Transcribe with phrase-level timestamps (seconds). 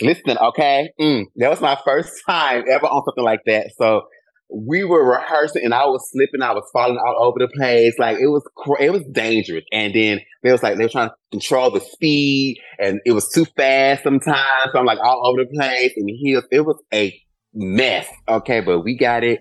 [0.00, 0.90] listening, okay?
[1.00, 3.72] Mm, that was my first time ever on something like that.
[3.78, 4.02] So
[4.50, 7.94] we were rehearsing and I was slipping, I was falling all over the place.
[7.98, 8.42] Like it was,
[8.80, 9.64] it was dangerous.
[9.72, 13.28] And then they was like, they were trying to control the speed and it was
[13.30, 14.72] too fast sometimes.
[14.72, 17.18] So I'm like all over the place and he was, it was a
[17.52, 18.06] mess.
[18.28, 18.60] Okay.
[18.60, 19.40] But we got it.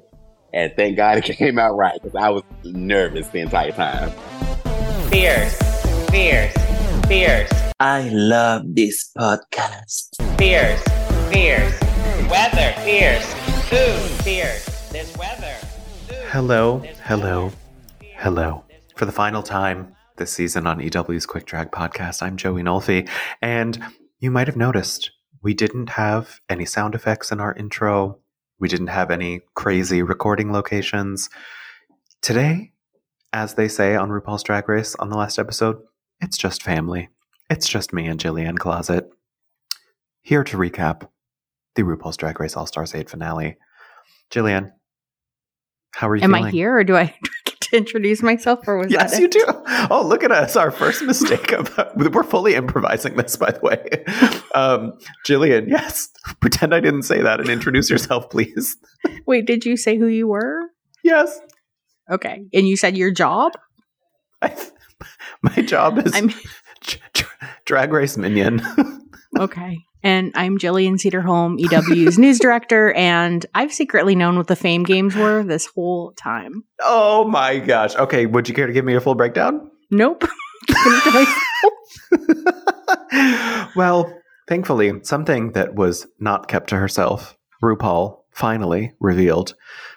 [0.53, 4.11] And thank God it came out right because I was nervous the entire time.
[5.09, 5.57] Fierce,
[6.09, 6.53] fierce,
[7.07, 7.62] fierce.
[7.85, 10.15] I love this podcast.
[10.37, 10.81] Fierce,
[11.29, 11.81] fierce.
[12.31, 13.33] Weather, fierce.
[13.67, 14.89] Food, fierce.
[14.89, 15.53] This weather.
[16.29, 17.51] Hello, hello,
[18.15, 18.63] hello.
[18.95, 23.09] For the final time this season on EW's Quick Drag podcast, I'm Joey Nolfi.
[23.41, 23.77] And
[24.21, 28.17] you might have noticed we didn't have any sound effects in our intro.
[28.59, 31.29] We didn't have any crazy recording locations.
[32.21, 32.71] Today,
[33.33, 35.81] as they say on RuPaul's Drag Race on the last episode,
[36.21, 37.09] it's just family.
[37.53, 39.07] It's just me and Jillian Closet.
[40.23, 41.07] Here to recap
[41.75, 43.57] the RuPaul's Drag Race All Stars 8 finale.
[44.31, 44.71] Jillian,
[45.91, 46.45] how are you Am feeling?
[46.45, 47.13] I here or do I
[47.45, 49.45] get to introduce myself or was Yes, that you do.
[49.91, 50.55] Oh, look at us.
[50.55, 51.51] Our first mistake.
[51.51, 54.03] About, we're fully improvising this, by the way.
[54.55, 54.93] Um,
[55.23, 56.09] Jillian, yes.
[56.39, 58.77] Pretend I didn't say that and introduce yourself, please.
[59.27, 60.71] Wait, did you say who you were?
[61.03, 61.39] Yes.
[62.09, 62.45] Okay.
[62.51, 63.51] And you said your job?
[64.41, 64.55] I,
[65.43, 66.33] my job is I'm
[67.65, 68.61] drag race minion.
[69.39, 69.77] okay.
[70.05, 75.15] And I'm Jillian Sederholm, EW's news director, and I've secretly known what the fame games
[75.15, 76.65] were this whole time.
[76.81, 77.95] oh my gosh.
[77.95, 78.25] Okay.
[78.25, 79.71] Would you care to give me a full breakdown?
[79.91, 80.25] Nope.
[80.67, 81.11] Keeping it to
[82.31, 83.75] myself.
[83.75, 84.13] well,
[84.47, 89.55] thankfully, something that was not kept to herself, RuPaul finally revealed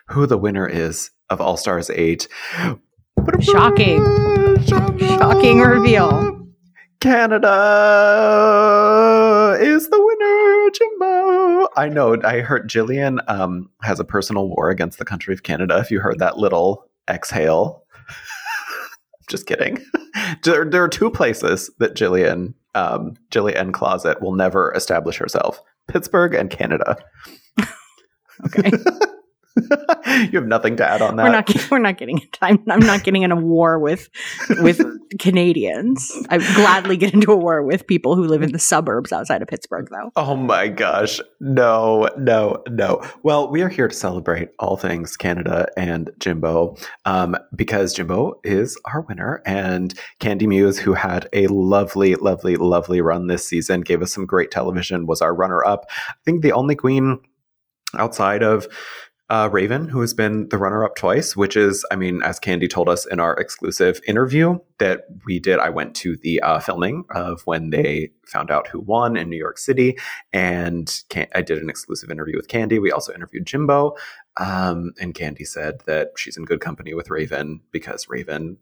[0.09, 2.29] who the winner is of All Stars 8.
[3.41, 4.05] Shocking.
[4.67, 6.46] Shocking reveal.
[7.07, 7.47] Canada
[9.61, 11.69] is the winner, Jimbo.
[11.77, 12.17] I know.
[12.25, 15.79] I heard Jillian um, has a personal war against the country of Canada.
[15.79, 17.85] If you heard that little exhale,
[19.31, 19.79] just kidding.
[20.43, 26.35] there, there are two places that Jillian, um, Jillian Closet, will never establish herself: Pittsburgh
[26.35, 26.97] and Canada.
[28.45, 28.71] Okay.
[30.07, 31.25] you have nothing to add on that.
[31.25, 34.09] We're not we're not getting I'm, I'm not getting in a war with
[34.61, 34.81] with
[35.19, 36.13] Canadians.
[36.29, 39.49] I gladly get into a war with people who live in the suburbs outside of
[39.49, 40.11] Pittsburgh though.
[40.17, 41.21] Oh my gosh.
[41.41, 43.03] No, no, no.
[43.23, 48.79] Well, we are here to celebrate all things Canada and Jimbo um, because Jimbo is
[48.85, 49.43] our winner.
[49.47, 54.27] And Candy Muse, who had a lovely, lovely, lovely run this season, gave us some
[54.27, 55.87] great television, was our runner up.
[56.09, 57.21] I think the only queen
[57.97, 58.67] outside of
[59.29, 62.69] uh, Raven, who has been the runner up twice, which is, I mean, as Candy
[62.69, 67.05] told us in our exclusive interview that we did, I went to the uh, filming
[67.11, 69.99] of when they found out who won in New York City,
[70.33, 72.79] and Can- I did an exclusive interview with Candy.
[72.79, 73.97] We also interviewed Jimbo,
[74.37, 78.59] um, and Candy said that she's in good company with Raven because Raven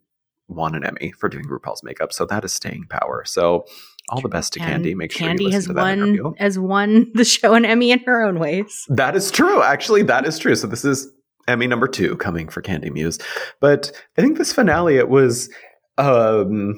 [0.49, 3.23] won an Emmy for doing RuPaul's makeup, so that is staying power.
[3.27, 3.67] So.
[4.11, 4.95] All the best to And Candy.
[4.95, 6.33] Make sure Candy you listen has to that won interview.
[6.39, 8.85] has won the show an Emmy in her own ways.
[8.89, 9.63] That is true.
[9.63, 10.55] Actually, that is true.
[10.55, 11.11] So this is
[11.49, 13.19] Emmy number two coming for Candy Muse.
[13.61, 15.51] But I think this finale, it was
[15.97, 16.75] um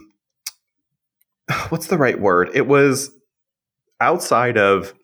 [1.68, 2.50] what's the right word?
[2.54, 3.10] It was
[4.00, 4.94] outside of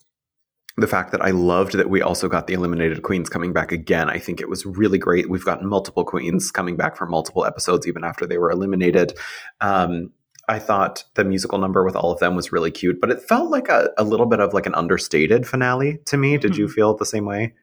[0.76, 4.08] the fact that I loved that we also got the eliminated queens coming back again.
[4.08, 5.28] I think it was really great.
[5.28, 9.12] We've gotten multiple queens coming back for multiple episodes, even after they were eliminated.
[9.60, 10.12] Um,
[10.52, 13.50] I thought the musical number with all of them was really cute, but it felt
[13.50, 16.36] like a, a little bit of like an understated finale to me.
[16.38, 17.54] Did you feel the same way?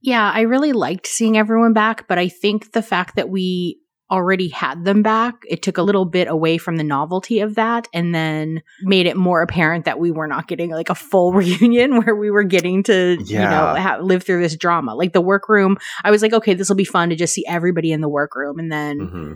[0.00, 4.48] Yeah, I really liked seeing everyone back, but I think the fact that we already
[4.48, 8.14] had them back, it took a little bit away from the novelty of that and
[8.14, 12.14] then made it more apparent that we were not getting like a full reunion where
[12.14, 14.94] we were getting to, you know, ha- live through this drama.
[14.94, 17.90] Like the workroom, I was like, okay, this will be fun to just see everybody
[17.90, 18.58] in the workroom.
[18.58, 19.32] And then Mm-hmm.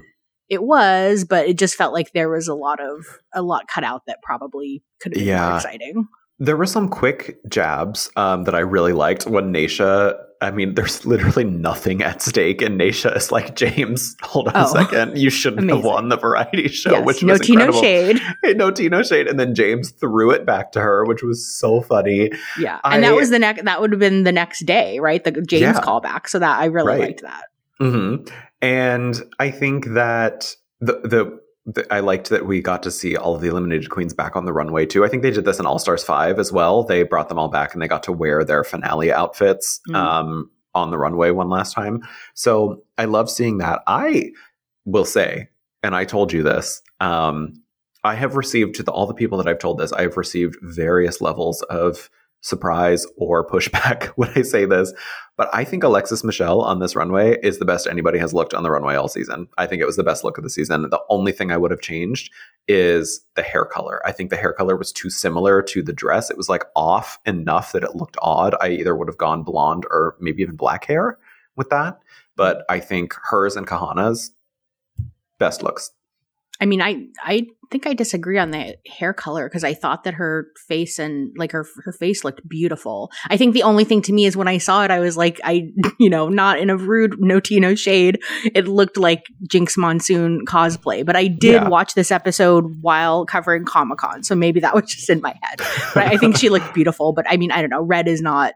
[0.51, 3.85] It was, but it just felt like there was a lot of, a lot cut
[3.85, 5.47] out that probably could have been Yeah.
[5.49, 6.09] more exciting.
[6.43, 10.17] There were some quick jabs um, that I really liked when Naysha.
[10.41, 14.65] I mean, there's literally nothing at stake, and Naysha is like, Jaymes, hold on a
[14.67, 14.73] Oh.
[14.73, 17.83] second, you shouldn't have won the variety show, yes, which no was tea, no incredible.
[17.83, 18.21] shade.
[18.43, 21.47] Hey, no tea, no shade, and then Jaymes threw it back to her, which was
[21.47, 22.31] so funny.
[22.59, 22.81] Yeah.
[22.85, 25.23] And that was the next, that would have been the next day, right?
[25.23, 25.81] The Jaymes Yeah.
[25.83, 26.27] callback.
[26.27, 27.01] So that I really Right.
[27.01, 27.45] liked that.
[27.79, 28.17] hmm
[28.63, 33.35] And I think that the, the the I liked that we got to see all
[33.35, 35.05] of the eliminated queens back on the runway too.
[35.05, 36.83] I think they did this in All Stars five as well.
[36.83, 39.95] They brought them all back and they got to wear their finale outfits Mm.
[39.95, 42.01] um, on the runway one last time.
[42.35, 43.83] So I love seeing that.
[43.87, 44.31] I
[44.85, 45.49] will say,
[45.83, 46.81] and I told you this.
[47.01, 47.63] Um,
[48.05, 49.93] I have received to the, all the people that I've told this.
[49.93, 52.09] I have received various levels of
[52.41, 54.93] surprise or pushback when I say this,
[55.37, 58.63] but I think Alexis Michelle on this runway is the best anybody has looked on
[58.63, 59.49] the runway all season.
[59.57, 60.83] I think it was the best look of the season.
[60.83, 62.31] The only thing I would have changed
[62.69, 64.07] is the hair color.
[64.07, 66.31] I think the hair color was too similar to the dress.
[66.31, 68.55] It was like off enough that it looked odd.
[68.61, 71.19] I either would have gone blonde or maybe even black hair
[71.57, 72.01] with that.
[72.37, 74.33] But I think hers and Kahanna's
[75.39, 75.91] best looks.
[76.61, 80.15] I mean, I I think I disagree on the hair color because I thought that
[80.15, 83.11] her face and like her her face looked beautiful.
[83.29, 85.41] I think the only thing to me is when I saw it, I was like,
[85.45, 88.21] I you know, not in a rude, no tea, no shade.
[88.55, 91.69] It looked like Jinkx Monsoon cosplay, but I did Yeah.
[91.69, 95.61] watch this episode while covering Comic Con, so maybe that was just in my head.
[95.95, 97.13] But I think she looked beautiful.
[97.13, 98.53] But I mean, I don't know, red is not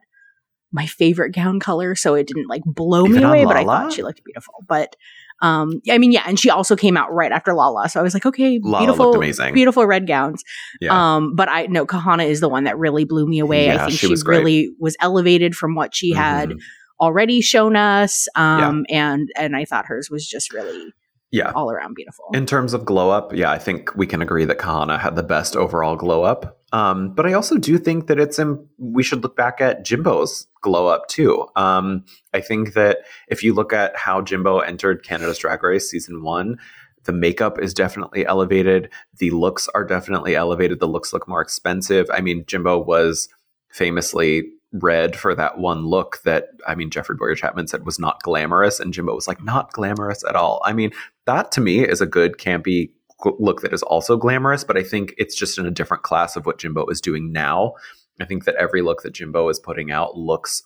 [0.72, 3.44] my favorite gown color, so it didn't like blow me Even on away.
[3.44, 4.54] But I thought she looked beautiful.
[4.68, 4.96] But
[5.44, 8.14] um, I mean, yeah, and she also came out right after Lala, so I was
[8.14, 9.52] like, okay, Lala beautiful, amazing.
[9.52, 10.42] beautiful red gowns.
[10.80, 10.92] Yeah.
[11.16, 13.66] Um, but I no, Kahanna is the one that really blew me away.
[13.66, 16.58] Yeah, I think she she, was really was elevated from what she had Mhm.
[17.00, 18.26] already shown us.
[18.36, 20.92] Um, and and I thought hers was just really
[21.30, 21.50] Yeah.
[21.54, 22.24] all around beautiful.
[22.32, 25.22] In terms of glow up, yeah, I think we can agree that Kahanna had the
[25.22, 26.58] best overall glow up.
[26.74, 30.48] Um, but I also do think that it's in, we should look back at Jimbo's
[30.60, 31.46] glow up too.
[31.54, 32.98] Um, I think that
[33.28, 36.58] if you look at how Jimbo entered Canada's Drag Race season one,
[37.04, 38.90] the makeup is definitely elevated.
[39.18, 40.80] The looks are definitely elevated.
[40.80, 42.10] The looks look more expensive.
[42.12, 43.28] I mean, Jimbo was
[43.68, 48.20] famously red for that one look that I mean Jeffrey Bowyer Chapman said was not
[48.24, 50.60] glamorous, and Jimbo was like not glamorous at all.
[50.64, 50.90] I mean,
[51.26, 52.90] that to me is a good campy
[53.38, 56.46] look that is also glamorous, but I think it's just in a different class of
[56.46, 57.74] what Jimbo is doing now.
[58.20, 60.62] I think that every look that Jimbo is putting out looks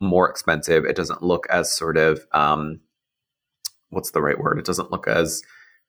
[0.00, 0.84] more expensive.
[0.84, 2.80] It doesn't look as sort of um,
[3.90, 4.58] what's the right word?
[4.58, 5.42] It doesn't look as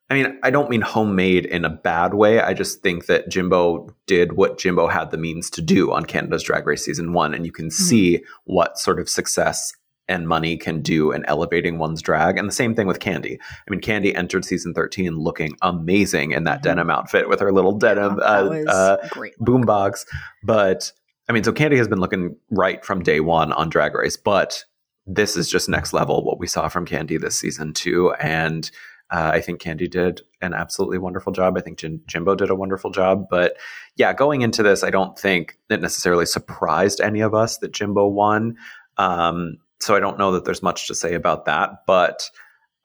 [0.09, 2.41] I mean, I don't mean homemade in a bad way.
[2.41, 6.43] I just think that Jimbo did what Jimbo had the means to do on Canada's
[6.43, 9.71] Drag Race season one, and you can see what sort of success
[10.11, 12.37] and money can do in elevating one's drag.
[12.37, 13.39] And the same thing with Candy.
[13.41, 16.63] I mean, Candy entered season 13 looking amazing in that Mhm.
[16.63, 18.97] denim outfit with her little denim that uh, uh,
[19.41, 20.05] boombox.
[20.43, 20.91] But
[21.29, 24.65] I mean, so Candy has been looking right from day one on Drag Race, but
[25.07, 28.11] this is just next level what we saw from Candy this season too.
[28.19, 28.69] And
[29.11, 31.57] uh, I think Candy did an absolutely wonderful job.
[31.57, 33.27] I think Jim- Jimbo did a wonderful job.
[33.29, 33.57] But
[33.97, 38.07] yeah, going into this, I don't think it necessarily surprised any of us that Jimbo
[38.07, 38.55] won.
[38.97, 41.83] Um, so I don't know that there's much to say about that.
[41.85, 42.29] But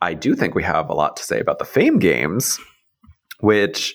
[0.00, 2.58] I do think we have a lot to say about the Fame Games,
[3.40, 3.94] which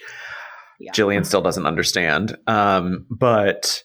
[0.80, 0.92] Yeah.
[0.94, 2.38] Jillian still doesn't understand.
[2.48, 3.83] Um, but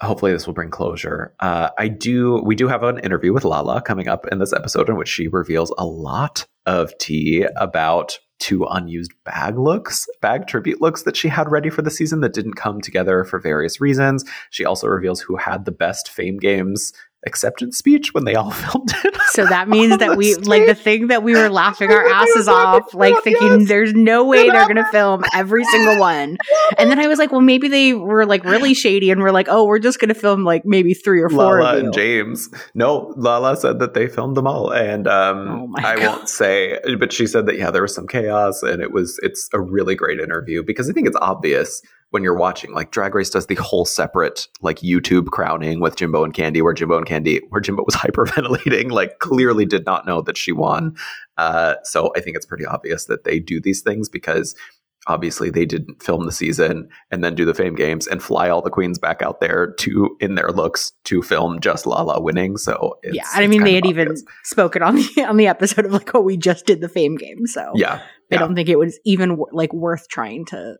[0.00, 1.34] hopefully this will bring closure.
[1.40, 2.40] Uh, I do.
[2.44, 5.28] We do have an interview with Lala coming up in this episode in which she
[5.28, 11.26] reveals a lot of tea about two unused bag looks, bag tribute looks that she
[11.28, 14.24] had ready for the season that didn't come together for various reasons.
[14.50, 16.92] She also reveals who had the best Fame Games
[17.28, 19.16] acceptance speech when they all filmed it.
[19.28, 22.92] So that means that we like the thing that we were laughing our asses off,
[22.94, 23.68] like thinking yes.
[23.68, 26.38] there's no way they're gonna film every single one.
[26.76, 29.46] And then I was like, well, maybe they were like really shady and we're like,
[29.48, 32.46] oh, we're just gonna film like maybe three or four Lala and Jaymes.
[32.74, 36.06] No, Lala said that they filmed them all, and um, Oh I God.
[36.06, 39.48] won't say, but she said that yeah, there was some chaos, and it was it's
[39.52, 42.72] a really great interview because I think it's obvious when you're watching.
[42.72, 46.72] Like Drag Race does the whole separate like YouTube crowning with Jimbo and Candy, where
[46.72, 50.96] Jimbo and Candy, where Jimbo was hyperventilating, like clearly did not know that she won.
[51.36, 54.54] Uh, so I think it's pretty obvious that they do these things because.
[55.06, 58.60] Obviously, they didn't film the season and then do the fame games and fly all
[58.60, 62.58] the queens back out there to in their looks to film just Lala winning.
[62.58, 65.92] So it's, yeah, I mean they had even spoken on the on the episode of
[65.92, 68.00] like, oh, we just did the fame game, so yeah, I
[68.32, 68.38] yeah.
[68.38, 70.76] don't think it was even like worth trying to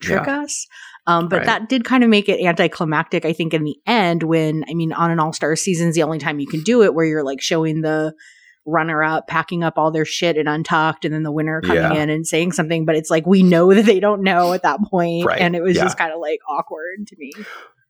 [0.00, 0.66] trick us.
[1.06, 1.46] Um, but Right.
[1.46, 4.22] that did kind of make it anticlimactic, I think, in the end.
[4.24, 6.94] When I mean, on an All Star season's the only time you can do it,
[6.94, 8.14] where you're like showing the
[8.66, 11.94] runner up packing up all their shit and untucked, and then the winner coming Yeah.
[11.94, 12.84] in and saying something.
[12.84, 15.40] But it's like we know that they don't know at that point, Right.
[15.40, 15.84] and it was Yeah.
[15.84, 17.32] just kind of like awkward to me.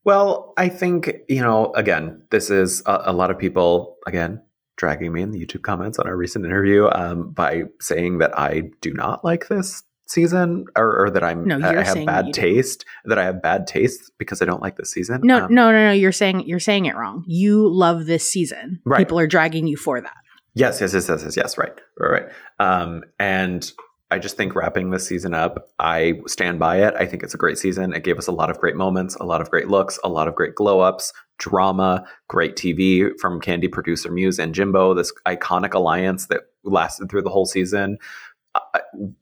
[0.05, 4.41] Well, I think, you know, again, this is a, a lot of people, again,
[4.77, 8.69] dragging me in the YouTube comments on our recent interview um, by saying that I
[8.79, 12.31] do not like this season or, or that I'm No, I you're have bad do.
[12.31, 15.21] taste, that I have bad taste because I don't like this season.
[15.23, 15.91] No, Um, no, no, no.
[15.91, 17.23] You're saying you're saying it wrong.
[17.27, 18.79] You love this season.
[18.85, 18.97] Right.
[18.99, 20.15] People are dragging you for that.
[20.55, 21.57] Yes, yes, yes, yes, yes, yes.
[21.57, 22.25] Right, right, right.
[22.59, 23.71] Um, and
[24.11, 26.95] I just think wrapping this season up, I stand by it.
[26.97, 27.93] I think it's a great season.
[27.93, 30.27] It gave us a lot of great moments, a lot of great looks, a lot
[30.27, 34.95] of great glow ups, drama, great TV from Candy producer Muse and Jimbo.
[34.95, 37.97] This iconic alliance that lasted through the whole season.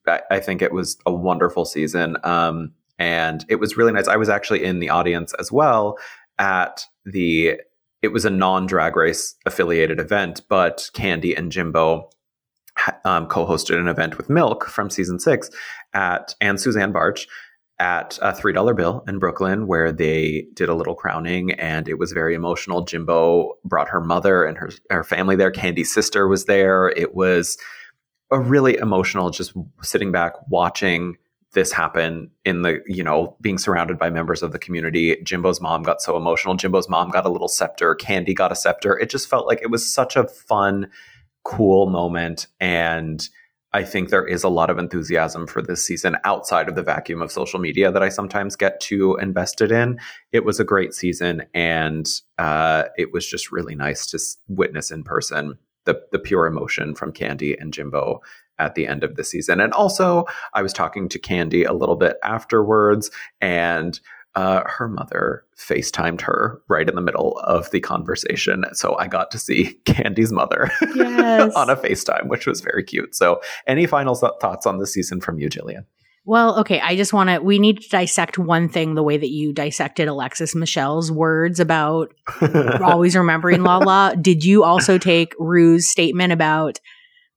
[0.08, 2.18] I, I, think it was a wonderful season.
[2.24, 4.08] Um, and it was really nice.
[4.08, 5.98] I was actually in the audience as well.
[6.40, 7.60] at the
[8.02, 12.10] it was a non-drag race affiliated event, but Candy and Jimbo
[13.06, 15.50] um, co-hosted an event with Milk from season six
[15.94, 17.28] at and Suzanne Bartsch
[17.80, 22.00] at a three dollar bill in Brooklyn, where they did a little crowning, and it
[22.00, 22.84] was very emotional.
[22.84, 25.52] Jimbo brought her mother and her her family there.
[25.52, 26.90] Candy's sister was there.
[26.90, 27.58] It was
[28.32, 31.18] a really emotional, just sitting back watching
[31.54, 35.18] this happen in the you know being surrounded by members of the community.
[35.24, 36.56] Jimbo's mom got so emotional.
[36.56, 37.96] Jimbo's mom got a little scepter.
[37.96, 38.98] Candy got a scepter.
[39.00, 40.90] It just felt like it was such a fun
[41.44, 42.48] cool moment.
[42.60, 43.28] And
[43.74, 47.22] i think there is a lot of enthusiasm for this season outside of the vacuum
[47.22, 50.00] of social media that i sometimes get too invested in.
[50.32, 52.08] It was a great season and
[52.38, 55.58] uh, it was just really nice to witness in person
[55.88, 58.22] the, the pure emotion from candy and jimbo
[58.60, 59.60] at the end of the season.
[59.60, 64.00] And also, I was talking to Candy a little bit afterwards, and
[64.36, 68.66] uh, her mother FaceTimed her right in the middle of the conversation.
[68.74, 71.54] So I got to see Candy's mother Yes.
[71.56, 73.16] on a FaceTime, which was very cute.
[73.16, 75.86] So, any final th- thoughts on the season from you, Jillian?
[76.30, 76.82] Well, okay.
[76.82, 77.40] I just want to.
[77.40, 82.14] We need to dissect one thing the way that you dissected Alexis Michelle's words about
[82.84, 84.14] always remembering La La.
[84.14, 86.80] Did you also take Rue's statement about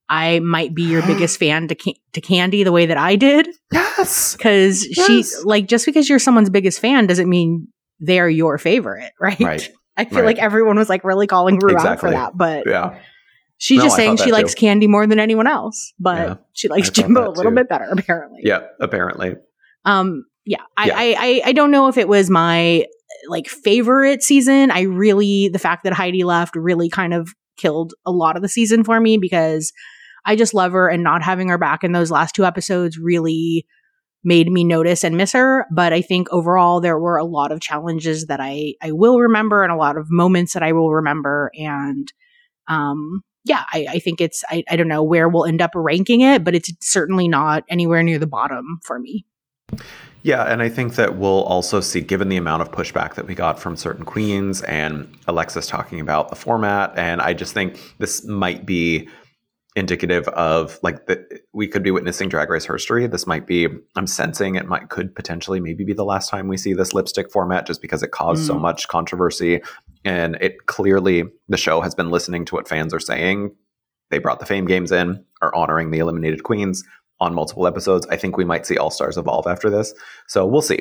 [0.09, 3.47] I might be your biggest fan to Ca- to Candy the way that I did?
[3.71, 4.35] yes.
[4.35, 5.07] Because Yes.
[5.07, 7.69] she like just because you're someone's biggest fan doesn't mean
[8.01, 9.39] they're your favorite, right?
[9.39, 9.71] Right.
[9.95, 10.25] I feel Right.
[10.25, 12.99] like everyone was like really calling Rue out for that, but Yeah.
[13.61, 14.59] She's No, just I saying she likes too.
[14.59, 16.35] Candy more than anyone else, but Yeah.
[16.53, 18.41] she likes Jimbo a little bit better apparently.
[18.43, 18.61] Yeah.
[18.79, 19.35] Apparently.
[19.85, 20.95] Um, yeah, I, Yeah.
[20.97, 22.85] I, I, I don't know if it was my
[23.29, 24.71] like favorite season.
[24.71, 28.49] I really, the fact that Heidi left really kind of killed a lot of the
[28.49, 29.71] season for me because
[30.25, 33.67] I just love her and not having her back in those last two episodes really
[34.23, 35.65] made me notice and miss her.
[35.71, 39.61] But I think overall there were a lot of challenges that I, I will remember
[39.63, 41.51] and a lot of moments that I will remember.
[41.55, 42.11] And,
[42.67, 46.21] um, yeah, I, I think it's, I, I don't know where we'll end up ranking
[46.21, 49.25] it, but it's certainly not anywhere near the bottom for me.
[50.23, 53.33] Yeah, and I think that we'll also see, given the amount of pushback that we
[53.33, 58.23] got from certain queens and Alexis talking about the format, and I just think this
[58.25, 59.09] might be
[59.75, 64.05] indicative of like that we could be witnessing drag race history this might be i'm
[64.05, 67.65] sensing it might could potentially maybe be the last time we see this lipstick format
[67.65, 68.59] just because it caused so Mm.
[68.59, 69.61] much controversy
[70.03, 73.55] and it clearly the show has been listening to what fans are saying.
[74.09, 76.83] They brought the fame games in are honoring the eliminated queens
[77.19, 78.07] on multiple episodes.
[78.07, 79.93] I think we might see all stars evolve after this.
[80.27, 80.79] So we'll see.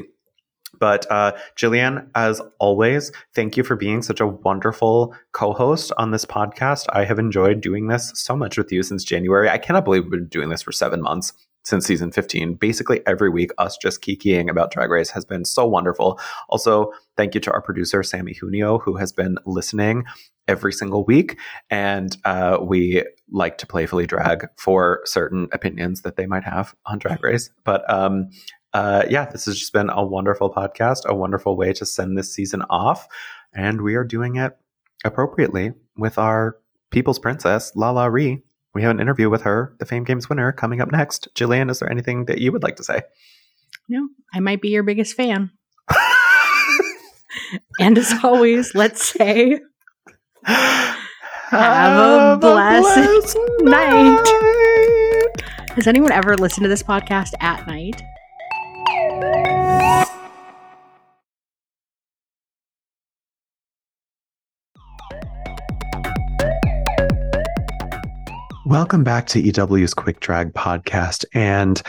[0.78, 6.12] But uh, Jillian, as always, thank you for being such a wonderful co host on
[6.12, 6.86] this podcast.
[6.90, 9.48] I have enjoyed doing this so much with you since January.
[9.48, 11.32] I cannot believe we've been doing this for seven months
[11.64, 12.54] since season 15.
[12.54, 16.18] Basically, every week, us just kikiing about Drag Race has been so wonderful.
[16.48, 20.04] Also, thank you to our producer, Sammy Junio, who has been listening
[20.48, 21.38] every single week.
[21.70, 26.98] And uh, we like to playfully drag for certain opinions that they might have on
[26.98, 27.50] Drag Race.
[27.64, 28.30] But um,
[28.72, 32.34] uh, yeah, this has just been a wonderful podcast, a wonderful way to send this
[32.34, 33.06] season off.
[33.52, 34.56] And we are doing it
[35.04, 36.56] appropriately with our
[36.90, 38.42] People's Princess, Lala Ri.
[38.74, 41.28] We have an interview with her, the Fame Games winner, coming up next.
[41.34, 43.02] Jillian, is there anything that you would like to say?
[43.88, 45.50] No, I might be your biggest fan.
[47.78, 49.60] And as always, let's say
[50.44, 54.24] Have a blessed night.
[55.70, 58.02] Has anyone ever listened to this podcast at night?
[68.70, 71.24] Welcome back to EW's Quick Drag podcast.
[71.34, 71.82] And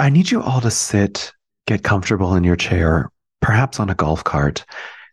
[0.00, 1.32] I need you all to sit,
[1.68, 3.08] get comfortable in your chair,
[3.40, 4.64] perhaps on a golf cart.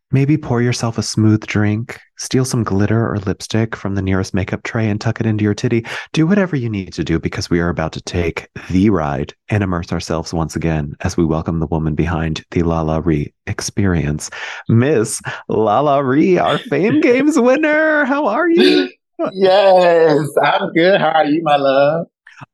[0.10, 4.64] Maybe pour yourself a smooth drink, steal some glitter or lipstick from the nearest makeup
[4.64, 5.86] tray and tuck it into your titty.
[6.12, 9.64] Do whatever you need to do because we are about to take the ride and
[9.64, 14.32] immerse ourselves once again as we welcome the woman behind the Lala Ri experience,
[14.68, 18.06] Miss Lala Ri, our Fame Games winner.
[18.06, 18.90] How are you?
[19.34, 21.00] Yes, I'm good.
[21.00, 22.08] How are you, my love?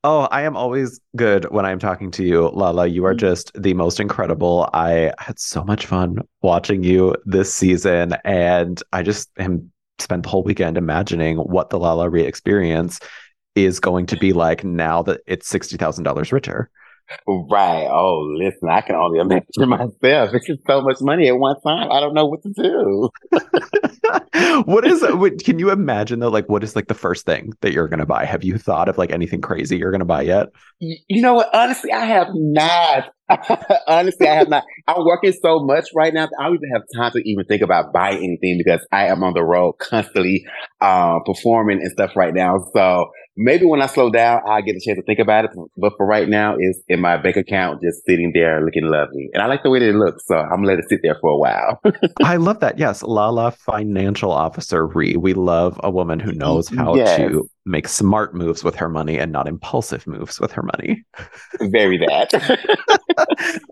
[0.03, 2.87] Oh, I am always good when I'm talking to you, Lala.
[2.87, 3.19] You are mm-hmm.
[3.19, 4.69] just the most incredible.
[4.73, 10.29] I had so much fun watching you this season, and I just am spent the
[10.29, 12.99] whole weekend imagining what the Lala Ri experience
[13.55, 16.69] is going to be like now that it's sixty thousand dollars richer.
[17.27, 17.87] Right.
[17.89, 20.33] Oh, listen, I can only imagine myself.
[20.33, 21.91] It's just so much money at one time.
[21.91, 23.09] I don't know what to do.
[24.65, 27.53] what is uh, what, can you imagine though like what is like the first thing
[27.61, 30.05] that you're going to buy have you thought of like anything crazy you're going to
[30.05, 30.47] buy yet
[30.79, 31.53] You know what?
[31.53, 33.05] Honestly, I have not.
[33.87, 34.63] Honestly, I have not.
[34.87, 36.27] I'm working so much right now.
[36.27, 39.23] that I don't even have time to even think about buying anything because I am
[39.23, 40.45] on the road constantly,
[40.81, 42.55] uh, performing and stuff right now.
[42.73, 43.05] So
[43.35, 45.51] maybe when I slow down, I'll get a chance to think about it.
[45.77, 49.29] But for right now, it's in my bank account, just sitting there looking lovely.
[49.33, 50.23] And I like the way that it looks.
[50.25, 51.81] So I'm gonna let it sit there for a while.
[52.23, 56.95] i love that yes lala financial officer re we love a woman who knows how
[56.95, 57.17] Yes.
[57.17, 61.03] to make smart moves with her money and not impulsive moves with her money
[61.61, 62.33] Very that.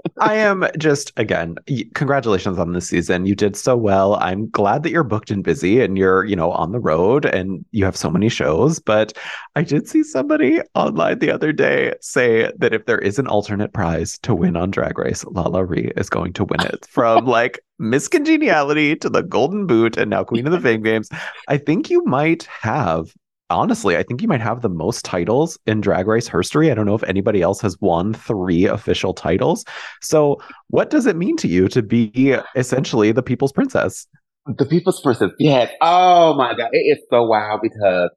[0.20, 1.56] I am just again,
[1.94, 3.26] congratulations on this season.
[3.26, 4.16] You did so well.
[4.16, 7.66] I'm glad that you're booked and busy and you're, you know, on the road and
[7.72, 8.80] you have so many shows.
[8.80, 9.14] But
[9.56, 13.74] I did see somebody online the other day say that if there is an alternate
[13.74, 17.60] prize to win on Drag Race, Lala Ri is going to win it from like
[17.78, 21.10] Miss Congeniality to the Golden Boot and now Queen of the Fame Games.
[21.48, 23.14] I think you might have.
[23.50, 26.72] Honestly, I think you might have the most titles in Drag Race history.
[26.72, 29.64] I don't know if anybody else has won three official titles.
[30.02, 34.08] So, what does it mean to you to be essentially the people's princess?
[34.48, 35.72] The People's Princess, yes.
[35.82, 36.70] Oh my God.
[36.72, 38.12] It is so wild because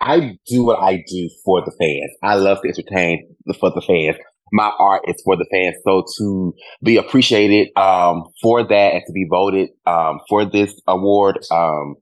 [0.00, 2.12] I do what I do for the fans.
[2.22, 4.16] I love to entertain for the fans.
[4.52, 5.74] My art is for the fans.
[5.84, 11.40] So to be appreciated, um, for that and to be voted, um, for this award,
[11.50, 11.96] um,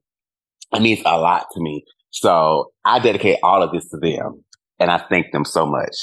[0.73, 1.83] it means a lot to me.
[2.11, 4.45] So I dedicate all of this to them
[4.79, 5.95] and I thank them so much.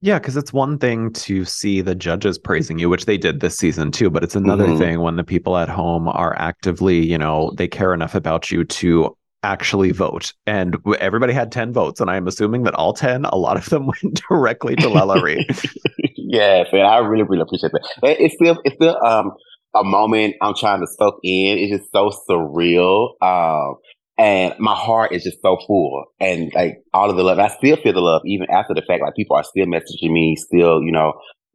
[0.00, 3.56] Yeah, because it's one thing to see the judges praising you, which they did this
[3.56, 4.78] season too, but it's another Mhm.
[4.78, 8.64] thing when the people at home are actively, you know, they care enough about you
[8.64, 10.32] to actually vote.
[10.46, 12.00] And everybody had 10 votes.
[12.00, 15.46] And I'm assuming that all 10, a lot of them went directly to Lala Ri.
[16.16, 17.82] yes, and I really, really appreciate that.
[18.02, 19.32] It's still, it's still um
[19.74, 21.58] a moment I'm trying to soak in.
[21.58, 23.20] It's just so surreal.
[23.22, 23.76] Um,
[24.18, 27.76] and my heart is just so full, and like all of the love, I still
[27.76, 29.02] feel the love even after the fact.
[29.02, 31.14] Like people are still messaging me, still, you know,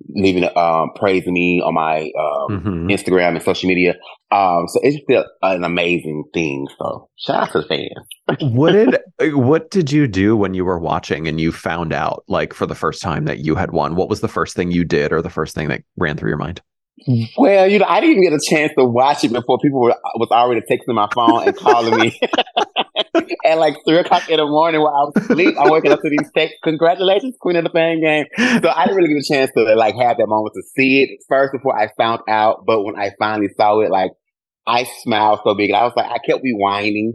[0.09, 2.91] leaving, um, praising me on my um Mhm.
[2.91, 3.95] Instagram and social media.
[4.31, 6.67] Um, so it's still an amazing thing.
[6.77, 8.51] So shout out to the fans.
[8.53, 8.97] what did
[9.35, 12.75] what did you do when you were watching and you found out like for the
[12.75, 13.95] first time that you had won?
[13.95, 16.37] What was the first thing you did or the first thing that ran through your
[16.37, 16.61] mind?
[17.37, 19.95] Well, you know, I didn't even get a chance to watch it before people were
[20.15, 22.19] was already texting my phone and calling me
[23.45, 25.55] at like three o'clock in the morning while I was asleep.
[25.59, 26.57] I'm waking up to these texts.
[26.63, 28.25] Congratulations, Queen of the Fame Game.
[28.37, 31.23] So I didn't really get a chance to like have that moment to see it
[31.27, 32.65] first before I found out.
[32.65, 34.11] But when I finally saw it, like
[34.67, 37.13] I smiled so big, and I was like, I kept rewinding,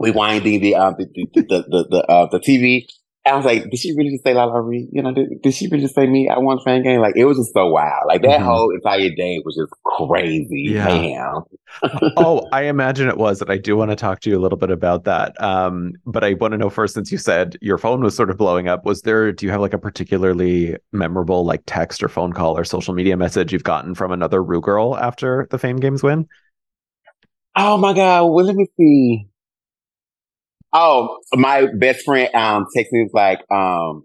[0.00, 2.86] rewinding the um the the the the, the, uh, the TV.
[3.26, 4.88] I was like, did she really just say La La Ri?
[4.92, 6.28] You know, did, did she really just say me?
[6.28, 7.00] I won fan game.
[7.00, 8.04] Like it was just so wild.
[8.06, 8.44] Like that Mhm.
[8.44, 9.72] whole entire day was just
[10.08, 10.78] crazy.
[10.78, 11.40] Yeah.
[12.18, 14.56] Oh, I imagine it was, and I do want to talk to you a little
[14.56, 15.38] bit about that.
[15.42, 18.38] Um, but I want to know first, since you said your phone was sort of
[18.38, 19.32] blowing up, was there?
[19.32, 23.16] Do you have like a particularly memorable like text or phone call or social media
[23.18, 26.26] message you've gotten from another Rue girl after the Fame Games win?
[27.56, 28.24] Oh my god.
[28.26, 29.28] Well, let me see.
[30.78, 34.04] Oh, my best friend um texted me was like, um,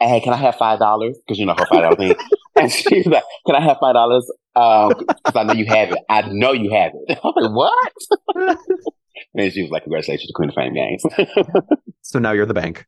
[0.00, 1.16] hey, can I have five dollars?
[1.24, 2.14] Because you know her five dollar thing.
[2.56, 4.30] And she's like, Can I have five dollars?
[4.54, 5.98] Um, because I know you have it.
[6.08, 7.18] I know you have it.
[7.24, 8.58] I was like, What?
[9.34, 11.02] and she was like, Congratulations to Queen of Fame Games.
[12.02, 12.86] So now you're the bank.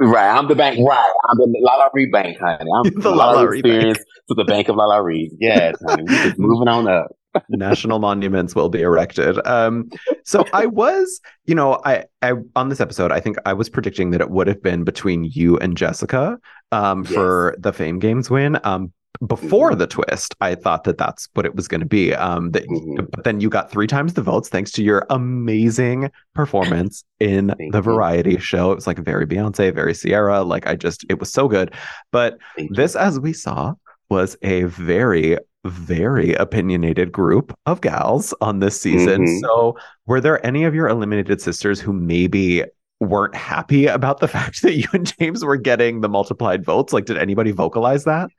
[0.00, 0.80] right, I'm the bank.
[0.84, 2.68] Right, I'm the Lala Reed Bank, honey.
[2.74, 3.74] I'm The the Lala Lala Ri Bank.
[3.74, 3.98] experience
[4.30, 5.30] to the Bank of Lala Reed.
[5.38, 6.02] Yes, honey.
[6.02, 7.06] We just moving on up.
[7.48, 9.38] National monuments will be erected.
[9.46, 9.90] Um,
[10.24, 14.10] so I was, you know, I, I on this episode, I think I was predicting
[14.10, 16.38] that it would have been between you and Jessica
[16.72, 17.12] um, Yes.
[17.14, 18.58] for the Fame Games win.
[18.64, 18.92] Um,
[19.26, 22.14] before the twist, I thought that that's what it was going to be.
[22.14, 23.10] Um, that, Mhm.
[23.10, 27.72] but then you got three times the votes thanks to your amazing performance in Thank
[27.72, 27.82] the you.
[27.82, 28.70] variety show.
[28.70, 30.42] It was like very Beyonce, very Ciara.
[30.42, 31.74] Like I just, it was so good.
[32.12, 32.76] But Thank you.
[32.76, 33.74] this, as we saw,
[34.08, 35.36] was a very,
[35.68, 39.24] very opinionated group of gals on this season.
[39.24, 39.40] Mhm.
[39.40, 39.76] So,
[40.06, 42.64] were there any of your eliminated sisters who maybe
[43.00, 46.92] weren't happy about the fact that you and Jaymes were getting the multiplied votes?
[46.92, 48.30] Like, did anybody vocalize that?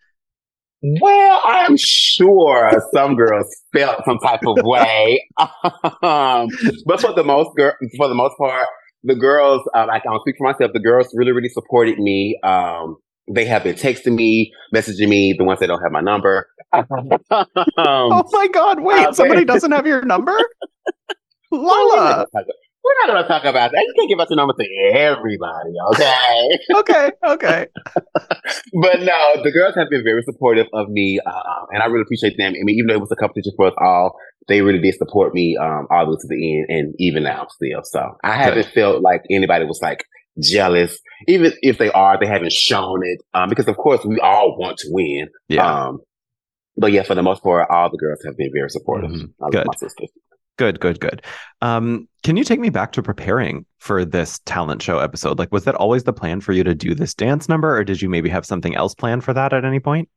[0.81, 6.47] Well, I'm sure some girls felt some type of way, um,
[6.85, 8.65] but for the most girl, for the most part,
[9.03, 10.71] the girls, um, I can speak for myself.
[10.73, 12.39] The girls really, really supported me.
[12.43, 12.95] Um,
[13.33, 15.33] they have been texting me, messaging me.
[15.37, 16.47] The ones that don't have my number.
[16.73, 16.85] um,
[17.77, 18.81] oh my God!
[18.81, 20.37] Wait, uh, somebody doesn't have your number.
[21.51, 22.25] Lala.
[22.81, 23.83] We're not going to talk about that.
[23.85, 24.65] You can't give out your number to
[24.97, 26.59] everybody, okay?
[26.77, 27.67] okay, okay.
[28.81, 32.37] but no, the girls have been very supportive of me, uh, and I really appreciate
[32.37, 32.53] them.
[32.53, 35.33] I mean, even though it was a competition for us all, they really did support
[35.33, 37.81] me um, all the way to the end, and even now still.
[37.83, 40.05] So I haven't felt like anybody was like
[40.41, 44.57] jealous, even if they are, they haven't shown it, um, because of course we all
[44.57, 45.27] want to win.
[45.47, 45.87] Yeah.
[45.87, 45.99] Um,
[46.77, 49.11] but yeah, for the most part, all the girls have been very supportive.
[49.11, 49.33] Mhm.
[49.51, 49.67] Good.
[49.67, 50.07] my.
[50.57, 51.25] Good, good, good.
[51.61, 55.39] Um, can you take me back to preparing for this talent show episode?
[55.39, 58.01] Like, was that always the plan for you to do this dance number, or did
[58.01, 60.09] you maybe have something else planned for that at any point?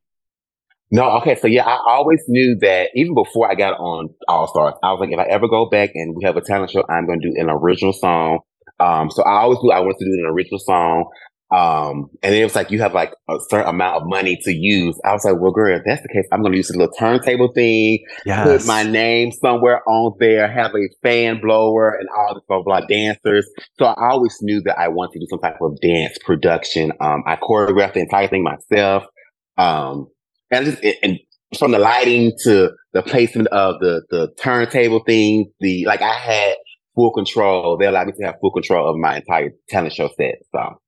[0.91, 1.37] No, okay.
[1.37, 5.01] So yeah, I always knew that even before I got on All Stars, I was
[5.01, 7.31] like, if I ever go back and we have a talent show, I'm going to
[7.31, 8.41] do an original song.
[8.83, 11.05] Um, so I always knew I wanted to do an original song.
[11.55, 14.99] Um, and it was like, you have like a certain amount of money to use.
[15.05, 16.95] I was like, well, girl, if that's the case, I'm going to use a little
[16.99, 18.47] turntable thing, Yes.
[18.47, 22.81] put my name somewhere on there, have a fan blower and all this blah, blah,
[22.81, 23.47] blah dancers.
[23.79, 26.91] So I always knew that I wanted to do some type of dance production.
[27.01, 29.05] Um, I choreographed the entire thing myself.
[29.59, 30.07] Um,
[30.51, 31.19] and just, and
[31.59, 36.55] from the lighting to the placement of the, the turntable thing, the, like I had
[36.95, 37.77] full control.
[37.79, 40.37] They allowed me to have full control of my entire talent show set.
[40.55, 40.81] So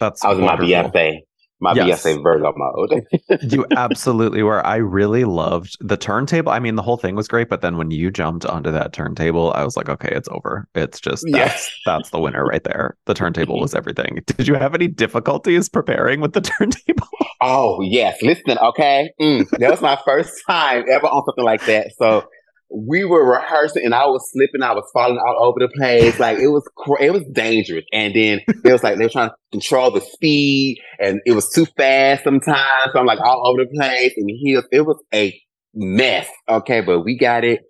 [0.00, 0.90] That's I was in my wonderful.
[0.90, 1.18] Beyonce,
[1.60, 2.04] my Yes.
[2.04, 3.04] Beyonce Virgo mode.
[3.52, 4.64] you absolutely were.
[4.64, 6.52] I really loved the turntable.
[6.52, 9.52] I mean, the whole thing was great, but then when you jumped onto that turntable,
[9.54, 10.68] I was like, okay, it's over.
[10.76, 11.70] It's just that's Yes.
[11.84, 12.96] that's the winner right there.
[13.06, 14.20] The turntable was everything.
[14.26, 17.08] Did you have any difficulties preparing with the turntable?
[17.40, 19.10] Oh yes, listen, okay.
[19.20, 21.92] Mm, that was my first time ever on something like that.
[21.98, 22.24] So
[22.70, 26.18] we were rehearsing, and I was slipping, I was falling all over the place.
[26.18, 26.68] Like it was,
[27.00, 27.84] it was dangerous.
[27.92, 31.50] And then it was like they were trying to control the speed, and it was
[31.50, 32.92] too fast sometimes.
[32.92, 35.40] So I'm like all over the place, and he it was a
[35.74, 36.28] mess.
[36.48, 37.60] Okay, but we got it,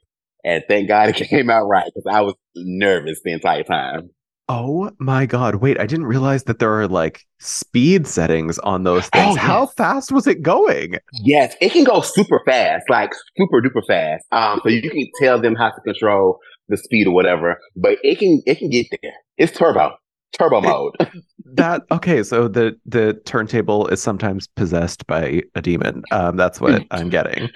[0.44, 4.10] and thank God it came out right because I was nervous the entire time.
[4.50, 5.56] Oh my god!
[5.56, 9.36] Wait, I didn't realize that there are like speed settings on those things.
[9.36, 9.74] Oh, How yes.
[9.76, 10.94] fast was it going?
[11.22, 14.24] Yes, it can go super fast, like super duper fast.
[14.32, 18.18] Um, so you can tell them how to control the speed or whatever, but it
[18.18, 19.12] can it can get there.
[19.36, 19.96] It's turbo,
[20.38, 20.94] turbo mode.
[21.54, 22.22] That okay?
[22.22, 26.02] So the the turntable is sometimes possessed by a demon.
[26.10, 27.48] Um, that's what I'm getting.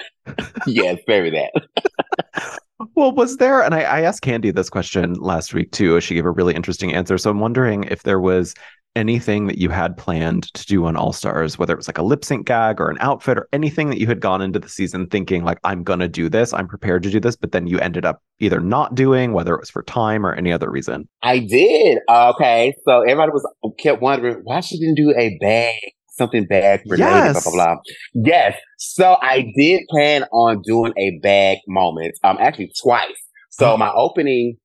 [0.66, 2.58] yes, very that.
[2.94, 6.00] Well, was there, and I, I asked Candy this question last week too.
[6.00, 7.18] She gave a really interesting answer.
[7.18, 8.54] So I'm wondering if there was
[8.94, 12.02] anything that you had planned to do on All Stars, whether it was like a
[12.02, 15.06] lip sync gag or an outfit or anything that you had gone into the season
[15.06, 17.78] thinking, like, I'm going to do this, I'm prepared to do this, but then you
[17.78, 21.08] ended up either not doing, whether it was for time or any other reason.
[21.22, 21.98] I did.
[22.08, 25.80] Okay, so everybody was kept wondering why she didn't do a bag,
[26.16, 27.32] something bag related, Yes.
[27.32, 27.74] blah blah blah.
[28.14, 32.14] Yes, so I did plan on doing a bag moment.
[32.24, 33.08] Um, actually twice.
[33.50, 34.56] So my opening.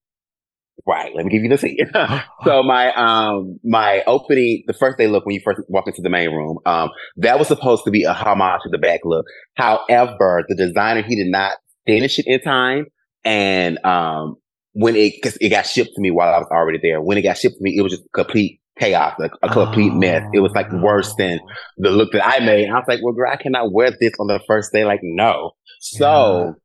[0.86, 1.78] Right, let me give you the scene.
[2.46, 6.10] so my um my opening the first day look when you first walk into the
[6.10, 10.44] main room um that was supposed to be a homage to the bag look however
[10.48, 11.54] the designer he did not
[11.86, 12.86] finish it in time
[13.26, 14.36] and um
[14.74, 17.24] when it because it got shipped to me while I was already there when it
[17.24, 20.24] got shipped to me it was just complete chaos like a complete mess.
[20.34, 21.40] It was like worse than
[21.78, 22.70] the look that I made.
[22.70, 24.86] I was like well girl I cannot wear this on the first day.
[24.86, 25.52] Like no.
[25.80, 26.56] So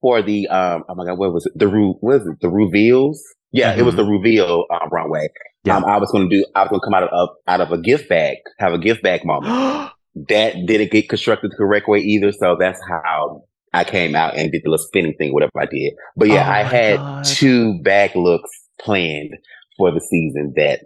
[0.00, 1.52] for the um oh my god what was it?
[1.56, 2.40] The Ru- what was it?
[2.40, 3.22] The reveals?
[3.52, 5.28] Yeah it was the reveal um, runway.
[5.64, 5.76] Yeah.
[5.76, 7.70] um, I was going to do I was going to come out of out of
[7.72, 9.90] a gift bag have a gift bag moment.
[10.28, 14.50] That didn't get constructed the correct way either so that's how I came out and
[14.50, 15.92] did the little spinning thing whatever I did.
[16.16, 17.24] But yeah Oh I had God.
[17.24, 19.30] two bag looks planned
[19.78, 20.80] for the season that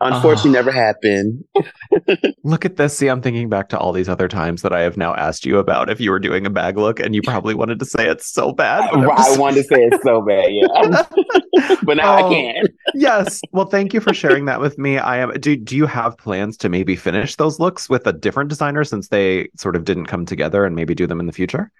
[0.00, 0.62] unfortunately Oh.
[0.62, 1.44] never happened
[2.44, 2.96] Look at this.
[2.96, 5.58] See, I'm thinking back to all these other times that I have now asked you
[5.58, 8.26] about if you were doing a bag look, and you probably wanted to say it's
[8.32, 8.90] so bad.
[8.92, 12.30] Just- wanted to say it so bad yeah but now I Oh.
[12.30, 13.40] can yes.
[13.52, 14.98] Well, thank you for sharing that with me.
[14.98, 15.32] I am.
[15.38, 19.08] Do Do you have plans to maybe finish those looks with a different designer since
[19.08, 21.70] they sort of didn't come together, and maybe do them in the future?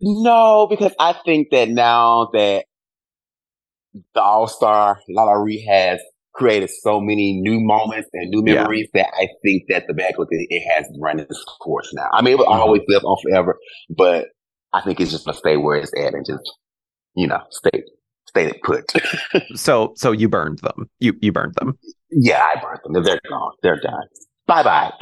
[0.00, 2.66] No, because I think that now that
[4.14, 6.00] the All Star Lottery has
[6.36, 8.60] created so many new moments and new Yeah.
[8.62, 12.08] memories that I think that the bag look it has run its course now.
[12.12, 12.58] I mean, it will Mhm.
[12.60, 13.56] always live on forever,
[13.90, 14.28] but
[14.72, 16.42] I think it's just gonna stay where it's at and just
[17.14, 17.82] you know stay
[18.28, 18.84] stay put.
[19.54, 20.88] So, so you burned them.
[21.00, 21.78] You you burned them.
[22.10, 23.02] yeah, I burned them.
[23.02, 23.52] They're gone.
[23.62, 24.06] They're done.
[24.46, 24.92] Bye bye.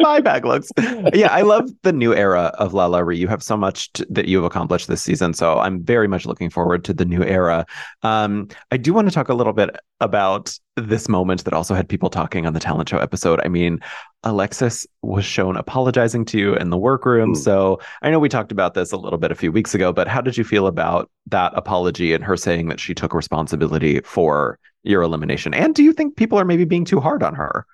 [0.00, 0.70] Bye, bag looks.
[1.14, 3.16] Yeah, I love the new era of La La Ri.
[3.16, 6.50] You have so much that you have accomplished this season, so I'm very much looking
[6.50, 7.64] forward to the new era.
[8.02, 11.88] Um, I do want to talk a little bit about this moment that also had
[11.88, 13.40] people talking on the talent show episode.
[13.44, 13.78] I mean,
[14.24, 17.34] Alexis was shown apologizing to you in the workroom.
[17.34, 17.36] Mm.
[17.36, 20.08] So I know we talked about this a little bit a few weeks ago, but
[20.08, 24.58] how did you feel about that apology and her saying that she took responsibility for
[24.82, 25.54] your elimination?
[25.54, 27.66] And do you think people are maybe being too hard on her?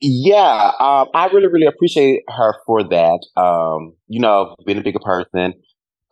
[0.00, 3.20] Yeah, um, I really, really appreciate her for that.
[3.36, 5.54] Um, you know, being a bigger person.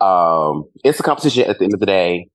[0.01, 2.29] Um, it's a competition at the end of the day.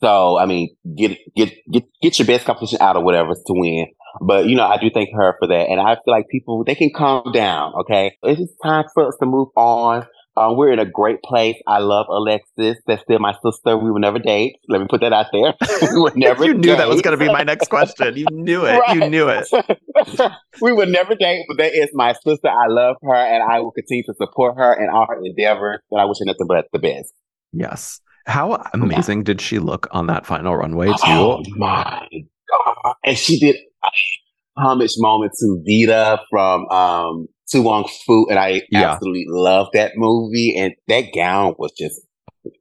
[0.00, 3.86] So, I mean, get, get, get, get your best competition out or whatever to win.
[4.20, 5.66] But, you know, I do thank her for that.
[5.68, 7.72] And I feel like people, they can calm down.
[7.80, 8.16] Okay.
[8.22, 10.06] It's just time for us to move on.
[10.38, 11.56] Um, we're in a great place.
[11.66, 12.76] I love Alexis.
[12.86, 13.76] That's still my sister.
[13.76, 14.56] We will never date.
[14.68, 15.54] Let me put that out there.
[15.92, 18.16] we would never you knew that was going to be my next question.
[18.16, 18.80] You knew it.
[18.94, 19.48] You knew it.
[20.60, 22.48] we would never date, but that is my sister.
[22.48, 25.80] I love her and I will continue to support her in all her endeavors.
[25.90, 27.12] And I wish her nothing but the best.
[27.52, 28.00] Yes.
[28.26, 30.94] How amazing did she look on that final runway, too?
[31.06, 32.06] Oh my
[32.48, 32.94] God.
[33.04, 38.26] And she did a homage moment to Vida from um To Wong Foo.
[38.28, 38.92] And I Yeah.
[38.92, 40.56] absolutely love that movie.
[40.56, 42.00] And that gown was just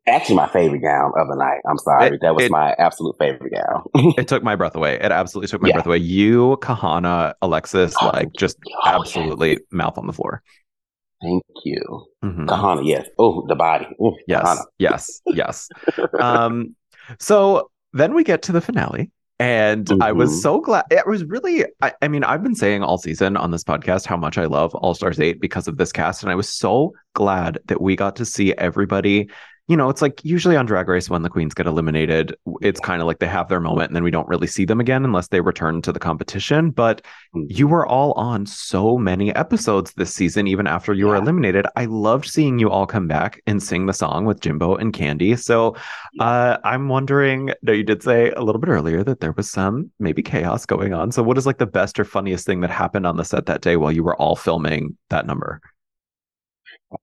[0.07, 1.59] actually my favorite gown of the night.
[1.69, 2.07] I'm sorry.
[2.15, 3.83] It- that was it- my absolute favorite gown.
[4.17, 4.95] it took my breath away.
[4.95, 5.73] It absolutely took my Yeah.
[5.75, 5.97] breath away.
[5.97, 10.41] You, Kahanna, Alexis, Oh, like just oh, absolutely mouth on the floor.
[11.21, 11.81] Thank you.
[12.23, 12.45] Mhm.
[12.47, 13.07] Kahanna, yes.
[13.17, 13.87] Oh, the body.
[14.01, 14.63] Ooh, Yes, Kahanna.
[14.77, 15.67] yes, yes.
[16.19, 16.75] um,
[17.19, 19.11] so then we get to the finale.
[19.39, 20.41] And I was Mhm.
[20.41, 20.85] so glad.
[20.89, 24.17] It was really, I, I mean, I've been saying all season on this podcast how
[24.17, 26.23] much I love All Stars 8 because of this cast.
[26.23, 29.29] And I was so glad that we got to see everybody.
[29.67, 33.01] You know, it's like usually on Drag Race when the queens get eliminated, it's kind
[33.01, 35.27] of like they have their moment and then we don't really see them again unless
[35.27, 36.71] they return to the competition.
[36.71, 37.01] But
[37.33, 41.65] you were all on so many episodes this season, even after you were eliminated.
[41.75, 45.35] I loved seeing you all come back and sing the song with Jimbo and Candy.
[45.35, 45.75] So
[46.21, 49.91] uh, I'm wondering, no, you did say a little bit earlier that there was some
[49.99, 51.11] maybe chaos going on.
[51.11, 53.61] So what is like the best or funniest thing that happened on the set that
[53.61, 55.61] day while you were all filming that number?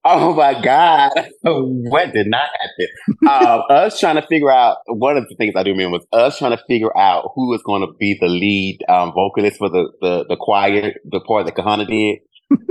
[0.03, 1.11] Oh my God.
[1.41, 3.47] what did not happen?
[3.47, 6.39] um, us trying to figure out, one of the things I do remember was us
[6.39, 9.91] trying to figure out who was going to be the lead um, vocalist for the,
[10.01, 12.19] the, the choir, the part that Kahanna did.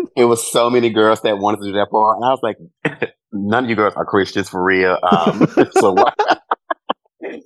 [0.17, 2.17] it was so many girls that wanted to do that part.
[2.17, 2.57] And I was like,
[3.33, 4.99] none of you girls are Christians for real.
[5.03, 5.47] Um,
[5.79, 6.13] so why?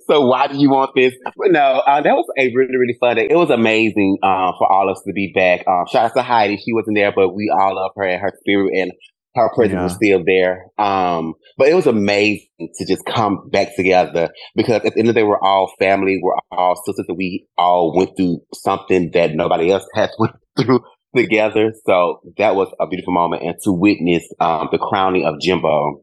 [0.07, 1.13] So why do you want this?
[1.37, 3.27] But no, uh, that was a really, really fun day.
[3.29, 5.65] It was amazing uh, for all of us to be back.
[5.67, 6.57] Um, shout out to Heidi.
[6.57, 8.91] She wasn't there, but we all love her and her spirit and
[9.35, 10.65] her presence was still there.
[10.77, 15.15] Um, but it was amazing to just come back together because at the end of
[15.15, 16.19] the day, we're all family.
[16.21, 20.81] We're all sisters and we all went through something that nobody else has went through
[21.15, 21.71] together.
[21.85, 23.43] So that was a beautiful moment.
[23.43, 26.01] And to witness, um, the crowning of Jimbo,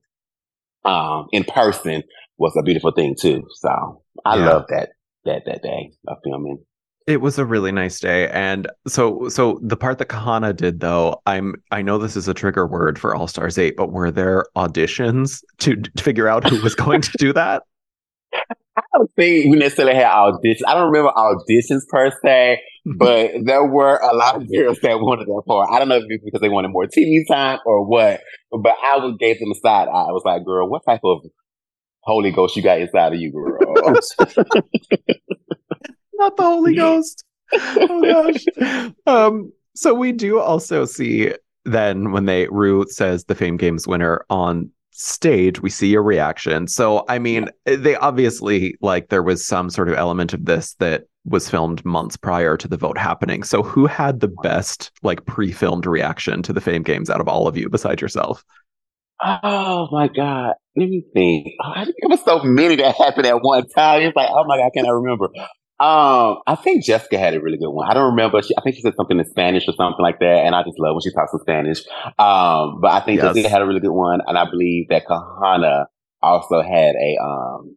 [0.84, 2.02] um, in person
[2.38, 3.42] was a beautiful thing too.
[3.56, 4.46] So I Yeah.
[4.46, 4.90] love that,
[5.24, 6.58] that, that day of filming.
[7.06, 8.28] It was a really nice day.
[8.30, 12.34] And so so the part that Kahanna did though, I'm I know this is a
[12.34, 16.60] trigger word for All Stars 8, but were there auditions to, to figure out who
[16.62, 17.62] was going to do that?
[18.78, 20.60] I don't think we necessarily had auditions.
[20.66, 22.98] I don't remember auditions per se, mm-hmm.
[22.98, 25.70] but there were a lot of girls that wanted that part.
[25.72, 28.96] I don't know if it's because they wanted more TV time or what, but I
[28.98, 30.08] was gave them a side eye.
[30.08, 31.20] I was like, girl, what type of
[32.02, 33.56] Holy Ghost you got inside of you, girl?
[36.18, 37.24] Not the Holy Ghost.
[37.52, 38.92] oh gosh.
[39.06, 41.32] Um, so we do also see
[41.64, 46.66] then when they Rue says the Fame Games winner on stage, we see a reaction.
[46.66, 51.04] So I mean, they obviously like there was some sort of element of this that
[51.24, 53.42] was filmed months prior to the vote happening.
[53.42, 57.48] So who had the best like pre-filmed reaction to the Fame Games out of all
[57.48, 58.44] of you besides yourself?
[59.22, 60.54] oh my God.
[60.76, 61.48] Let me think.
[61.64, 64.02] Oh, it was so many that happened at one time.
[64.02, 65.28] It's like, oh my God, can I cannot remember.
[65.78, 67.88] Um, I think Jessica had a really good one.
[67.90, 68.40] I don't remember.
[68.40, 70.78] She, I think she said something in Spanish or something like that, and I just
[70.78, 71.80] love when she talks in Spanish.
[72.18, 73.34] Um, but I think Yes.
[73.34, 75.84] Jessica had a really good one, and I believe that Kahanna
[76.22, 77.76] also had a um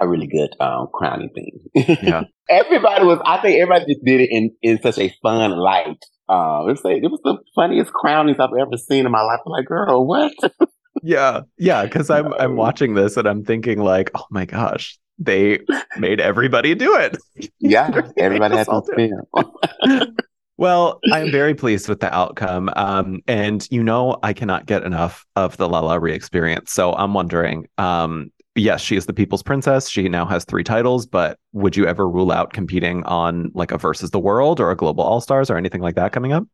[0.00, 1.60] a really good um crowning thing.
[2.02, 2.22] Yeah.
[2.48, 3.20] everybody was.
[3.26, 6.02] I think everybody just did it in in such a fun light.
[6.26, 9.40] Um, it's like, it was the funniest crownings I've ever seen in my life.
[9.44, 10.32] I'm like, girl, what?
[11.02, 15.60] Yeah, yeah, because I'm I'm watching this and I'm thinking like, oh my gosh, they
[15.96, 17.16] made everybody do it.
[17.60, 20.12] yeah, everybody had to.
[20.56, 22.70] Well, I'm very pleased with the outcome.
[22.76, 26.72] Um, and you know, I cannot get enough of the La La Ri experience.
[26.72, 29.90] So I'm wondering, um, yes, she is the people's princess.
[29.90, 33.78] She now has three titles, but would you ever rule out competing on like a
[33.78, 36.44] versus the world or a global all stars or anything like that coming up?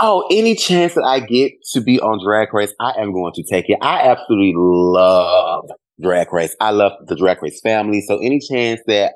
[0.00, 3.44] Oh, any chance that I get to be on Drag Race, I am going to
[3.44, 3.78] take it.
[3.80, 5.68] I absolutely love
[6.02, 6.54] Drag Race.
[6.60, 8.00] I love the Drag Race family.
[8.00, 9.14] So any chance that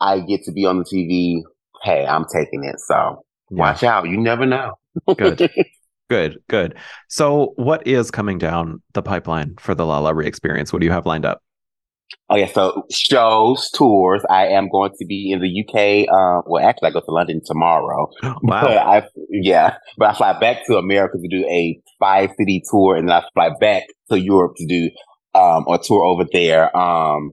[0.00, 1.42] I get to be on the TV,
[1.82, 2.76] hey, I'm taking it.
[2.80, 4.08] So watch out.
[4.08, 4.74] You never know.
[5.16, 5.50] Good.
[6.08, 6.76] Good, good.
[7.08, 10.72] So, what is coming down the pipeline for the Lala Ri experience?
[10.72, 11.42] What do you have lined up?
[12.30, 14.22] Oh yeah, so shows, tours.
[14.30, 16.08] I am going to be in the UK.
[16.08, 18.08] Uh, well, actually, I go to London tomorrow.
[18.22, 18.66] But Wow.
[18.68, 23.08] I, yeah, but I fly back to America to do a five city tour, and
[23.08, 24.90] then I fly back to Europe to do
[25.36, 26.74] um a tour over there.
[26.76, 27.32] Um,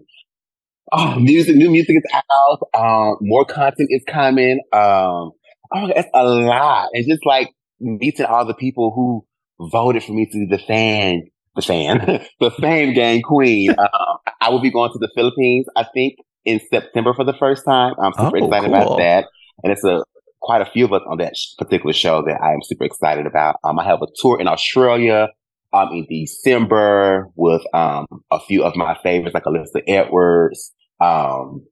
[0.92, 2.60] oh, music, new music is out.
[2.74, 4.60] Um, more content is coming.
[4.74, 5.32] Um,
[5.74, 6.90] oh, it's a lot.
[6.94, 9.26] It's just like meeting all the people who
[9.72, 11.24] voted for me to be the fan,
[11.56, 13.72] the fan, the fame gang queen.
[13.80, 17.64] Um, I will be going to the Philippines, I think, in September for the first
[17.66, 17.94] time.
[18.02, 18.76] I'm super Oh, excited cool.
[18.76, 19.26] about that.
[19.64, 20.04] And it's a
[20.42, 23.26] quite a few of us on that sh- particular show that I am super excited
[23.26, 23.56] about.
[23.64, 25.30] Um, I have a tour in Australia
[25.74, 31.66] um, in December with um, a few of my favorites like Alyssa Edwards, um,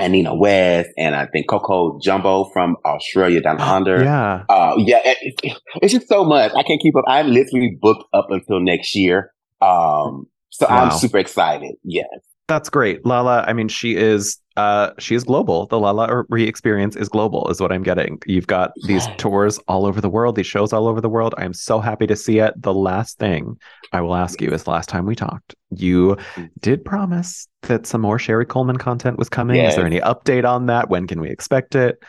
[0.00, 4.02] and Nina West, and I think Coco Jumbo from Australia down under.
[4.04, 4.44] Yeah.
[4.48, 6.52] Uh, yeah, it, it- it's just so much.
[6.54, 7.04] I can't keep up.
[7.08, 9.32] I'm literally booked up until next year.
[9.60, 11.74] Um, so I'm super excited.
[11.84, 12.06] Yes.
[12.48, 13.04] That's great.
[13.04, 15.66] Lala, I mean, she is uh she is global.
[15.66, 18.18] The Lala Ri experience is global, is what I'm getting.
[18.26, 19.16] You've got these Yes.
[19.18, 21.34] tours all over the world, these shows all over the world.
[21.36, 22.54] I am so happy to see it.
[22.56, 23.58] The last thing
[23.92, 26.16] I will ask you is last time we talked, you
[26.60, 29.62] did promise that some more Sherry Coleman content was coming.
[29.64, 30.88] Is there any update on that?
[30.88, 32.02] When can we expect it?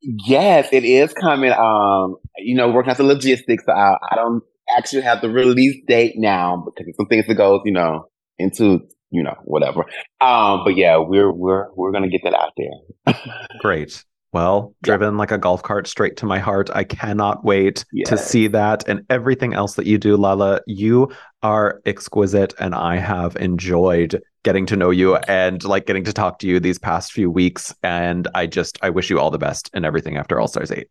[0.00, 1.52] Yes, it is coming.
[1.52, 3.62] Um, you know, working out the logistics.
[3.68, 4.42] I, I don't
[4.76, 8.80] actually have the release date now because some things that goes, you know, into,
[9.12, 9.84] you know, whatever.
[10.20, 13.14] Um, but yeah, we're, we're, we're going to get that out there.
[13.60, 14.04] Great.
[14.32, 14.94] Well, Yeah.
[14.96, 16.70] driven like a golf cart straight to my heart.
[16.72, 20.60] I cannot wait to see that and everything else that you do, Lala.
[20.66, 21.10] You
[21.42, 26.38] are exquisite, and I have enjoyed getting to know you and like getting to talk
[26.38, 27.74] to you these past few weeks.
[27.82, 30.86] And I just, I wish you all the best and everything after All Stars 8.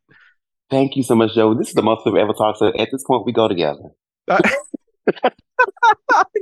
[0.70, 1.56] Thank you so much, Joe.
[1.56, 2.60] This is the most we've ever talked.
[2.60, 3.90] So at this point, we go together.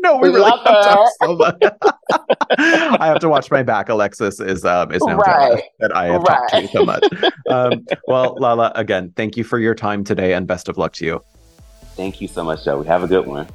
[0.02, 1.28] no, we really Love have talked her.
[1.28, 1.62] so much.
[2.58, 3.90] I have to watch my back.
[3.90, 5.64] Alexis is um is now Right.
[5.80, 7.04] that I have talked to you so much.
[7.50, 11.06] Um, well, Lala, again, thank you for your time today and best of luck to
[11.06, 11.24] you.
[11.96, 12.84] Thank you so much, Joe.
[12.84, 13.48] Have a good one.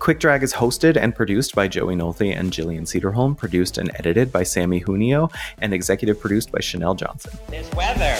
[0.00, 4.30] Quick Drag is hosted and produced by Joey Nolte and Jillian Sederholm, produced and edited
[4.30, 7.32] by Sammy Junio, and executive produced by Chanel Johnson.
[7.48, 8.14] This weather.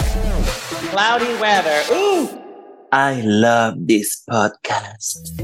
[0.90, 1.82] Cloudy weather.
[1.92, 2.49] Ooh.
[2.92, 5.38] I love this podcast.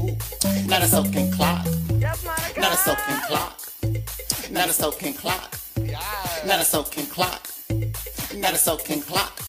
[0.67, 1.65] Not a soaking clock.
[2.57, 3.61] Not a soaking clock.
[4.51, 5.55] Not a soaking clock.
[6.45, 7.47] Not a soaking clock.
[8.35, 9.39] Not a soaking clock.